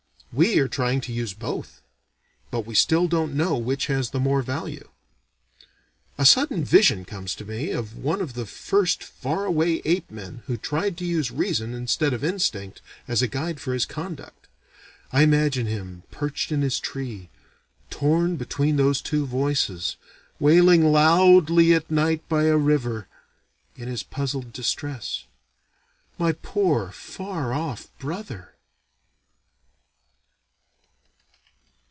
[0.33, 1.81] We are trying to use both.
[2.51, 4.87] But we still don't know which has the more value.
[6.17, 10.43] A sudden vision comes to me of one of the first far away ape men
[10.47, 14.47] who tried to use reason instead of instinct as a guide for his conduct.
[15.11, 17.27] I imagine him, perched in his tree,
[17.89, 19.97] torn between those two voices,
[20.39, 23.09] wailing loudly at night by a river,
[23.75, 25.25] in his puzzled distress.
[26.17, 28.47] My poor far off brother!